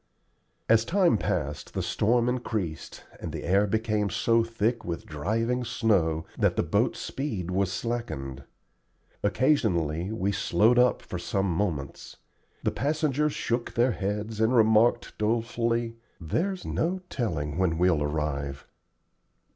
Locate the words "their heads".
13.75-14.41